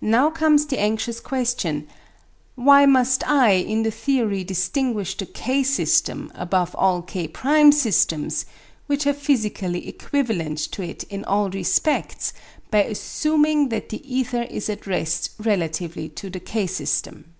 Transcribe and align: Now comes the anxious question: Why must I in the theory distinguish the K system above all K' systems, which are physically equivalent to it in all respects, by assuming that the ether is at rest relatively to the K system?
Now 0.00 0.30
comes 0.30 0.64
the 0.64 0.80
anxious 0.80 1.20
question: 1.20 1.86
Why 2.54 2.86
must 2.86 3.22
I 3.28 3.50
in 3.50 3.82
the 3.82 3.90
theory 3.90 4.44
distinguish 4.44 5.14
the 5.14 5.26
K 5.26 5.62
system 5.62 6.32
above 6.34 6.74
all 6.74 7.02
K' 7.02 7.28
systems, 7.70 8.46
which 8.86 9.06
are 9.06 9.12
physically 9.12 9.86
equivalent 9.88 10.56
to 10.72 10.80
it 10.82 11.02
in 11.10 11.22
all 11.26 11.50
respects, 11.50 12.32
by 12.70 12.84
assuming 12.84 13.68
that 13.68 13.90
the 13.90 14.00
ether 14.10 14.44
is 14.44 14.70
at 14.70 14.86
rest 14.86 15.32
relatively 15.38 16.08
to 16.08 16.30
the 16.30 16.40
K 16.40 16.66
system? 16.66 17.34